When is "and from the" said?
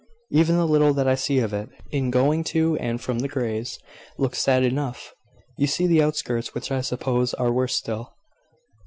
2.77-3.27